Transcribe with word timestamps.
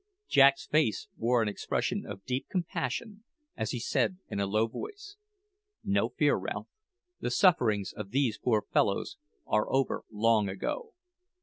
Jack's 0.27 0.65
face 0.65 1.07
wore 1.15 1.43
an 1.43 1.47
expression 1.47 2.07
of 2.07 2.25
deep 2.25 2.47
compassion 2.49 3.23
as 3.55 3.69
he 3.69 3.79
said 3.79 4.17
in 4.29 4.39
a 4.39 4.47
low 4.47 4.65
voice, 4.65 5.15
"No 5.83 6.09
fear, 6.09 6.37
Ralph; 6.37 6.69
the 7.19 7.29
sufferings 7.29 7.93
of 7.93 8.09
these 8.09 8.39
poor 8.39 8.63
fellows 8.63 9.17
are 9.45 9.71
over 9.71 10.01
long 10.11 10.49
ago." 10.49 10.95